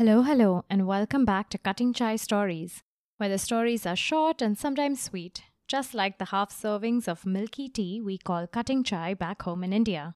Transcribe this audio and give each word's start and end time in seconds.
Hello, 0.00 0.22
hello, 0.22 0.64
and 0.70 0.86
welcome 0.86 1.26
back 1.26 1.50
to 1.50 1.58
Cutting 1.58 1.92
Chai 1.92 2.16
Stories, 2.16 2.82
where 3.18 3.28
the 3.28 3.36
stories 3.36 3.84
are 3.84 3.94
short 3.94 4.40
and 4.40 4.56
sometimes 4.56 4.98
sweet, 4.98 5.42
just 5.68 5.92
like 5.92 6.16
the 6.16 6.30
half 6.32 6.50
servings 6.50 7.06
of 7.06 7.26
milky 7.26 7.68
tea 7.68 8.00
we 8.00 8.16
call 8.16 8.46
cutting 8.46 8.82
chai 8.82 9.12
back 9.12 9.42
home 9.42 9.62
in 9.62 9.74
India. 9.74 10.14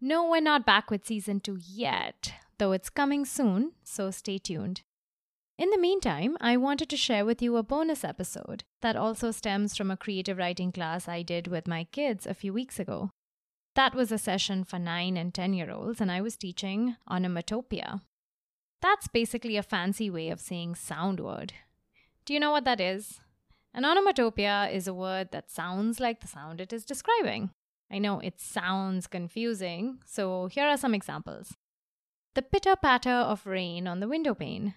No, 0.00 0.30
we're 0.30 0.40
not 0.40 0.64
back 0.64 0.88
with 0.88 1.04
season 1.04 1.40
2 1.40 1.58
yet, 1.60 2.32
though 2.58 2.70
it's 2.70 2.90
coming 2.90 3.24
soon, 3.24 3.72
so 3.82 4.12
stay 4.12 4.38
tuned. 4.38 4.82
In 5.58 5.70
the 5.70 5.78
meantime, 5.78 6.36
I 6.40 6.56
wanted 6.56 6.88
to 6.90 6.96
share 6.96 7.24
with 7.24 7.42
you 7.42 7.56
a 7.56 7.64
bonus 7.64 8.04
episode 8.04 8.62
that 8.82 8.94
also 8.94 9.32
stems 9.32 9.76
from 9.76 9.90
a 9.90 9.96
creative 9.96 10.38
writing 10.38 10.70
class 10.70 11.08
I 11.08 11.22
did 11.22 11.48
with 11.48 11.66
my 11.66 11.88
kids 11.90 12.24
a 12.24 12.34
few 12.34 12.52
weeks 12.52 12.78
ago. 12.78 13.10
That 13.74 13.96
was 13.96 14.12
a 14.12 14.16
session 14.18 14.62
for 14.62 14.78
9 14.78 15.16
and 15.16 15.34
10 15.34 15.54
year 15.54 15.72
olds, 15.72 16.00
and 16.00 16.08
I 16.08 16.20
was 16.20 16.36
teaching 16.36 16.94
onomatopoeia. 17.10 18.02
That's 18.80 19.08
basically 19.08 19.56
a 19.56 19.62
fancy 19.62 20.08
way 20.08 20.30
of 20.30 20.40
saying 20.40 20.76
sound 20.76 21.20
word. 21.20 21.52
Do 22.24 22.32
you 22.32 22.40
know 22.40 22.52
what 22.52 22.64
that 22.64 22.80
is? 22.80 23.20
An 23.74 23.84
onomatopoeia 23.84 24.70
is 24.72 24.86
a 24.86 24.94
word 24.94 25.30
that 25.32 25.50
sounds 25.50 26.00
like 26.00 26.20
the 26.20 26.28
sound 26.28 26.60
it 26.60 26.72
is 26.72 26.84
describing. 26.84 27.50
I 27.90 27.98
know 27.98 28.20
it 28.20 28.40
sounds 28.40 29.06
confusing, 29.06 29.98
so 30.04 30.46
here 30.46 30.66
are 30.66 30.76
some 30.76 30.94
examples. 30.94 31.54
The 32.34 32.42
pitter 32.42 32.76
patter 32.76 33.10
of 33.10 33.46
rain 33.46 33.86
on 33.86 34.00
the 34.00 34.08
window 34.08 34.34
pane. 34.34 34.74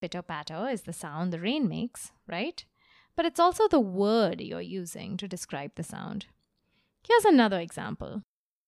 Pitter 0.00 0.22
patter 0.22 0.68
is 0.68 0.82
the 0.82 0.92
sound 0.92 1.32
the 1.32 1.40
rain 1.40 1.68
makes, 1.68 2.12
right? 2.26 2.64
But 3.14 3.26
it's 3.26 3.40
also 3.40 3.68
the 3.68 3.80
word 3.80 4.40
you're 4.40 4.60
using 4.60 5.16
to 5.18 5.28
describe 5.28 5.72
the 5.74 5.82
sound. 5.82 6.26
Here's 7.06 7.24
another 7.24 7.60
example 7.60 8.22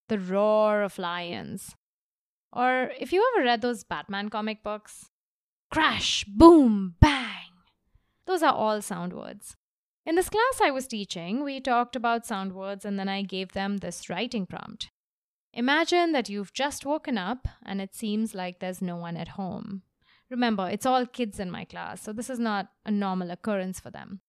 the 0.09 0.19
roar 0.19 0.83
of 0.83 0.99
lions. 0.99 1.75
Or 2.53 2.91
if 2.99 3.13
you 3.13 3.27
ever 3.35 3.45
read 3.45 3.63
those 3.63 3.85
Batman 3.85 4.29
comic 4.29 4.63
books, 4.63 5.11
crash, 5.71 6.25
boom, 6.25 6.97
bang. 7.01 7.53
Those 8.27 8.43
are 8.43 8.53
all 8.53 8.83
sound 8.83 9.13
words. 9.13 9.57
In 10.05 10.17
this 10.17 10.29
class 10.29 10.61
I 10.63 10.71
was 10.71 10.87
teaching, 10.87 11.45
we 11.45 11.61
talked 11.61 11.97
about 11.97 12.27
sound 12.27 12.53
words 12.53 12.85
and 12.85 12.99
then 12.99 13.09
I 13.09 13.23
gave 13.23 13.53
them 13.53 13.79
this 13.79 14.11
writing 14.11 14.47
prompt. 14.47 14.91
Imagine 15.55 16.13
that 16.13 16.29
you've 16.29 16.53
just 16.53 16.85
woken 16.85 17.17
up 17.17 17.47
and 17.65 17.81
it 17.81 17.95
seems 17.95 18.35
like 18.35 18.59
there's 18.59 18.83
no 18.83 18.97
one 18.97 19.17
at 19.17 19.29
home. 19.29 19.83
Remember, 20.31 20.69
it's 20.69 20.87
all 20.87 21.05
kids 21.07 21.39
in 21.39 21.51
my 21.51 21.65
class, 21.65 22.03
so 22.03 22.13
this 22.13 22.31
is 22.31 22.39
not 22.39 22.69
a 22.87 22.91
normal 22.91 23.31
occurrence 23.31 23.79
for 23.79 23.91
them. 23.91 24.21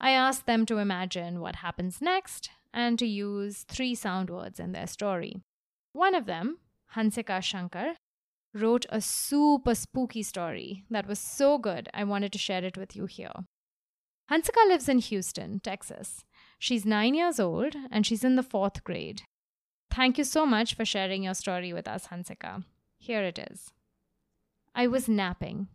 I 0.00 0.10
asked 0.10 0.46
them 0.46 0.64
to 0.66 0.78
imagine 0.78 1.40
what 1.40 1.56
happens 1.56 2.00
next 2.00 2.50
and 2.72 2.98
to 2.98 3.06
use 3.06 3.64
three 3.68 3.94
sound 3.94 4.30
words 4.30 4.58
in 4.58 4.72
their 4.72 4.86
story. 4.86 5.42
One 5.92 6.14
of 6.14 6.26
them, 6.26 6.58
Hansika 6.96 7.42
Shankar, 7.42 7.94
wrote 8.54 8.86
a 8.88 9.00
super 9.00 9.74
spooky 9.74 10.22
story 10.22 10.84
that 10.88 11.06
was 11.06 11.18
so 11.18 11.58
good 11.58 11.88
I 11.92 12.04
wanted 12.04 12.32
to 12.32 12.38
share 12.38 12.64
it 12.64 12.76
with 12.76 12.94
you 12.94 13.06
here. 13.06 13.32
Hansika 14.30 14.66
lives 14.68 14.88
in 14.88 15.00
Houston, 15.00 15.60
Texas. 15.60 16.24
She's 16.58 16.86
nine 16.86 17.14
years 17.14 17.40
old 17.40 17.74
and 17.90 18.06
she's 18.06 18.24
in 18.24 18.36
the 18.36 18.42
fourth 18.42 18.84
grade. 18.84 19.22
Thank 19.90 20.18
you 20.18 20.24
so 20.24 20.46
much 20.46 20.74
for 20.74 20.84
sharing 20.84 21.24
your 21.24 21.34
story 21.34 21.72
with 21.72 21.86
us, 21.86 22.08
Hansika. 22.08 22.64
Here 22.98 23.22
it 23.22 23.38
is. 23.38 23.70
I 24.74 24.86
was 24.86 25.08
napping. 25.08 25.68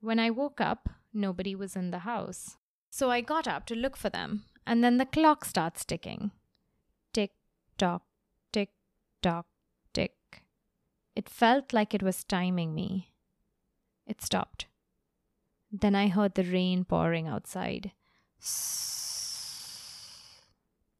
When 0.00 0.18
I 0.18 0.30
woke 0.30 0.60
up, 0.60 0.88
nobody 1.12 1.54
was 1.54 1.74
in 1.74 1.90
the 1.90 2.00
house. 2.00 2.56
So 2.90 3.10
I 3.10 3.20
got 3.22 3.48
up 3.48 3.66
to 3.66 3.74
look 3.74 3.96
for 3.96 4.08
them, 4.08 4.44
and 4.66 4.84
then 4.84 4.98
the 4.98 5.04
clock 5.04 5.44
starts 5.44 5.84
ticking. 5.84 6.30
Tick 7.12 7.32
tock, 7.76 8.02
tick 8.52 8.70
tock, 9.20 9.46
it 11.16 11.28
felt 11.28 11.72
like 11.72 11.94
it 11.94 12.02
was 12.02 12.24
timing 12.24 12.74
me. 12.74 13.12
It 14.06 14.20
stopped. 14.20 14.66
Then 15.70 15.94
I 15.94 16.08
heard 16.08 16.34
the 16.34 16.44
rain 16.44 16.84
pouring 16.84 17.26
outside. 17.26 17.92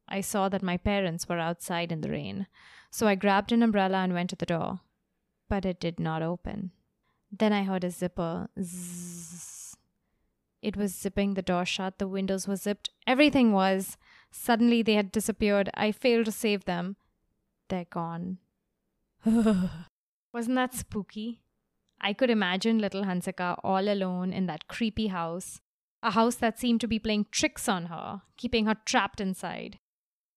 I 0.07 0.21
saw 0.21 0.49
that 0.49 0.63
my 0.63 0.77
parents 0.77 1.27
were 1.27 1.39
outside 1.39 1.91
in 1.91 2.01
the 2.01 2.09
rain, 2.09 2.47
so 2.91 3.07
I 3.07 3.15
grabbed 3.15 3.51
an 3.51 3.63
umbrella 3.63 3.97
and 3.97 4.13
went 4.13 4.29
to 4.31 4.35
the 4.35 4.45
door. 4.45 4.81
But 5.49 5.65
it 5.65 5.79
did 5.79 5.99
not 5.99 6.21
open. 6.21 6.71
Then 7.31 7.53
I 7.53 7.63
heard 7.63 7.83
a 7.83 7.91
zipper. 7.91 8.47
Zzz. 8.59 9.75
It 10.61 10.75
was 10.75 10.95
zipping 10.95 11.33
the 11.33 11.41
door 11.41 11.65
shut, 11.65 11.99
the 11.99 12.07
windows 12.07 12.47
were 12.47 12.55
zipped, 12.55 12.89
everything 13.05 13.51
was. 13.51 13.97
Suddenly 14.31 14.81
they 14.81 14.95
had 14.95 15.11
disappeared. 15.11 15.69
I 15.75 15.91
failed 15.91 16.25
to 16.25 16.31
save 16.31 16.65
them. 16.65 16.95
They're 17.69 17.85
gone. 17.85 18.39
Wasn't 20.35 20.55
that 20.55 20.73
spooky? 20.73 21.39
I 22.01 22.11
could 22.11 22.29
imagine 22.29 22.79
little 22.79 23.05
Hansika 23.05 23.57
all 23.63 23.87
alone 23.87 24.33
in 24.33 24.47
that 24.47 24.67
creepy 24.67 25.07
house, 25.07 25.61
a 26.03 26.11
house 26.11 26.35
that 26.35 26.59
seemed 26.59 26.81
to 26.81 26.89
be 26.89 26.99
playing 26.99 27.27
tricks 27.31 27.69
on 27.69 27.85
her, 27.85 28.21
keeping 28.35 28.65
her 28.65 28.75
trapped 28.83 29.21
inside. 29.21 29.79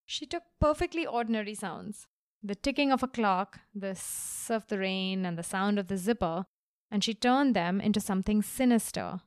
She 0.06 0.24
took 0.24 0.44
perfectly 0.60 1.04
ordinary 1.04 1.56
sounds 1.56 2.06
the 2.44 2.54
ticking 2.54 2.92
of 2.92 3.02
a 3.02 3.08
clock, 3.08 3.58
the 3.74 3.88
hiss 3.88 4.48
of 4.50 4.68
the 4.68 4.78
rain, 4.78 5.26
and 5.26 5.36
the 5.36 5.42
sound 5.42 5.80
of 5.80 5.88
the 5.88 5.96
zipper, 5.96 6.46
and 6.92 7.02
she 7.02 7.12
turned 7.12 7.56
them 7.56 7.80
into 7.80 7.98
something 8.00 8.40
sinister. 8.40 9.22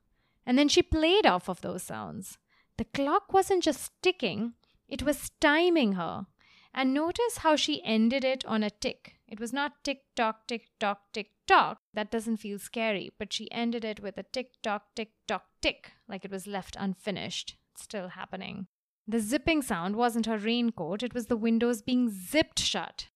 And 0.46 0.58
then 0.58 0.70
she 0.70 0.82
played 0.82 1.26
off 1.26 1.50
of 1.50 1.60
those 1.60 1.84
sounds. 1.84 2.38
The 2.78 2.86
clock 2.86 3.34
wasn't 3.34 3.64
just 3.64 3.92
ticking, 4.02 4.54
it 4.88 5.04
was 5.04 5.32
timing 5.42 5.94
her. 5.96 6.28
And 6.74 6.94
notice 6.94 7.40
how 7.40 7.58
she 7.58 7.84
ended 7.84 8.24
it 8.24 8.46
on 8.46 8.64
a 8.64 8.70
tick. 8.70 9.18
It 9.32 9.40
was 9.40 9.54
not 9.54 9.86
tick 9.86 10.02
tock, 10.14 10.46
tick 10.46 10.68
tock, 10.78 11.14
tick 11.14 11.32
tock. 11.48 11.80
That 11.94 12.12
doesn't 12.12 12.38
feel 12.38 12.60
scary, 12.60 13.12
but 13.18 13.32
she 13.32 13.50
ended 13.50 13.86
it 13.86 14.02
with 14.02 14.18
a 14.18 14.24
tick 14.24 14.52
tock, 14.62 14.94
tick 14.94 15.14
tock, 15.26 15.46
tick, 15.62 15.94
like 16.10 16.26
it 16.26 16.32
was 16.32 16.48
left 16.48 16.76
unfinished. 16.78 17.56
It's 17.74 17.84
still 17.84 18.10
happening. 18.10 18.68
The 19.08 19.22
zipping 19.22 19.62
sound 19.62 19.96
wasn't 19.96 20.26
her 20.26 20.38
raincoat, 20.38 21.02
it 21.02 21.14
was 21.14 21.28
the 21.28 21.38
windows 21.38 21.82
being 21.82 22.10
zipped 22.10 22.60
shut. 22.60 23.08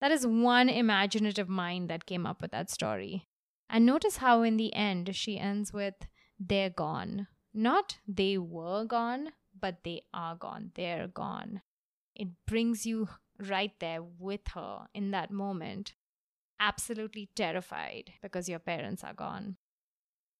That 0.00 0.10
is 0.10 0.26
one 0.26 0.70
imaginative 0.70 1.50
mind 1.50 1.90
that 1.90 2.06
came 2.06 2.24
up 2.24 2.40
with 2.40 2.50
that 2.52 2.70
story. 2.70 3.28
And 3.68 3.84
notice 3.84 4.16
how 4.16 4.42
in 4.42 4.56
the 4.56 4.72
end 4.74 5.14
she 5.14 5.38
ends 5.38 5.70
with, 5.70 5.94
they're 6.40 6.70
gone. 6.70 7.26
Not 7.52 7.98
they 8.08 8.38
were 8.38 8.86
gone, 8.86 9.32
but 9.60 9.84
they 9.84 10.02
are 10.14 10.34
gone. 10.34 10.70
They're 10.74 11.08
gone 11.08 11.60
it 12.18 12.28
brings 12.46 12.84
you 12.84 13.08
right 13.38 13.72
there 13.80 14.02
with 14.02 14.48
her 14.54 14.88
in 14.94 15.10
that 15.12 15.30
moment, 15.30 15.94
absolutely 16.60 17.28
terrified 17.34 18.12
because 18.22 18.48
your 18.48 18.58
parents 18.58 19.04
are 19.04 19.14
gone. 19.14 19.56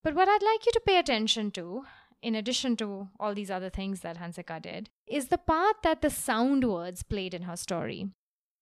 But 0.03 0.15
what 0.15 0.29
I'd 0.29 0.43
like 0.43 0.65
you 0.65 0.71
to 0.73 0.81
pay 0.85 0.97
attention 0.97 1.51
to, 1.51 1.83
in 2.21 2.35
addition 2.35 2.75
to 2.77 3.09
all 3.19 3.33
these 3.33 3.51
other 3.51 3.69
things 3.69 4.01
that 4.01 4.17
Hansika 4.17 4.61
did, 4.61 4.89
is 5.07 5.27
the 5.27 5.37
part 5.37 5.77
that 5.83 6.01
the 6.01 6.09
sound 6.09 6.63
words 6.69 7.03
played 7.03 7.33
in 7.33 7.43
her 7.43 7.57
story. 7.57 8.09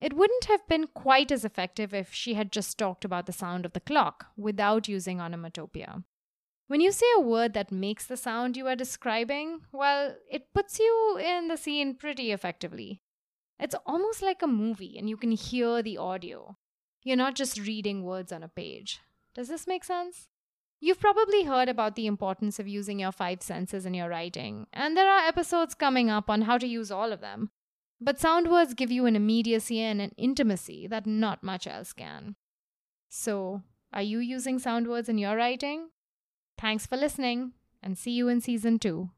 It 0.00 0.14
wouldn't 0.14 0.44
have 0.44 0.66
been 0.68 0.86
quite 0.86 1.32
as 1.32 1.44
effective 1.44 1.92
if 1.92 2.12
she 2.12 2.34
had 2.34 2.52
just 2.52 2.78
talked 2.78 3.04
about 3.04 3.26
the 3.26 3.32
sound 3.32 3.64
of 3.64 3.72
the 3.72 3.80
clock 3.80 4.26
without 4.36 4.86
using 4.86 5.20
onomatopoeia. 5.20 6.04
When 6.68 6.80
you 6.80 6.92
say 6.92 7.06
a 7.16 7.20
word 7.20 7.54
that 7.54 7.72
makes 7.72 8.06
the 8.06 8.16
sound 8.16 8.56
you 8.56 8.66
are 8.68 8.76
describing, 8.76 9.62
well, 9.72 10.14
it 10.30 10.52
puts 10.54 10.78
you 10.78 11.18
in 11.18 11.48
the 11.48 11.56
scene 11.56 11.94
pretty 11.94 12.30
effectively. 12.30 13.00
It's 13.58 13.74
almost 13.86 14.22
like 14.22 14.42
a 14.42 14.46
movie 14.46 14.96
and 14.98 15.08
you 15.08 15.16
can 15.16 15.32
hear 15.32 15.82
the 15.82 15.98
audio. 15.98 16.56
You're 17.02 17.16
not 17.16 17.34
just 17.34 17.60
reading 17.60 18.04
words 18.04 18.32
on 18.32 18.42
a 18.42 18.48
page. 18.48 19.00
Does 19.34 19.48
this 19.48 19.66
make 19.66 19.84
sense? 19.84 20.28
You've 20.80 21.00
probably 21.00 21.44
heard 21.44 21.68
about 21.68 21.96
the 21.96 22.06
importance 22.06 22.58
of 22.58 22.68
using 22.68 23.00
your 23.00 23.10
five 23.10 23.42
senses 23.42 23.84
in 23.84 23.94
your 23.94 24.08
writing, 24.08 24.68
and 24.72 24.96
there 24.96 25.10
are 25.10 25.26
episodes 25.26 25.74
coming 25.74 26.08
up 26.08 26.30
on 26.30 26.42
how 26.42 26.56
to 26.56 26.66
use 26.68 26.92
all 26.92 27.12
of 27.12 27.20
them. 27.20 27.50
But 28.00 28.20
sound 28.20 28.48
words 28.48 28.74
give 28.74 28.92
you 28.92 29.06
an 29.06 29.16
immediacy 29.16 29.80
and 29.80 30.00
an 30.00 30.12
intimacy 30.16 30.86
that 30.86 31.04
not 31.04 31.42
much 31.42 31.66
else 31.66 31.92
can. 31.92 32.36
So, 33.08 33.62
are 33.92 34.02
you 34.02 34.20
using 34.20 34.60
sound 34.60 34.86
words 34.86 35.08
in 35.08 35.18
your 35.18 35.36
writing? 35.36 35.88
Thanks 36.56 36.86
for 36.86 36.96
listening, 36.96 37.54
and 37.82 37.98
see 37.98 38.12
you 38.12 38.28
in 38.28 38.40
season 38.40 38.78
two. 38.78 39.10